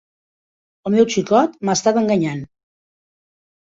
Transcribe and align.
El 0.89 0.95
meu 0.95 1.07
xicot 1.17 1.61
m'ha 1.63 1.79
estat 1.81 2.03
enganyant. 2.05 2.45